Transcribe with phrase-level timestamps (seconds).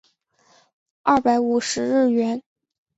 [1.05, 2.41] 两百五十日圆